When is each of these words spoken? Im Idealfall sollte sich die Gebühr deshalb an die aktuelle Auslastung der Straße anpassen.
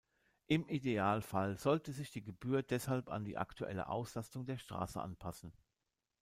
Im 0.47 0.67
Idealfall 0.67 1.57
sollte 1.57 1.91
sich 1.91 2.09
die 2.09 2.23
Gebühr 2.23 2.63
deshalb 2.63 3.11
an 3.11 3.23
die 3.23 3.37
aktuelle 3.37 3.87
Auslastung 3.87 4.47
der 4.47 4.57
Straße 4.57 4.99
anpassen. 4.99 5.53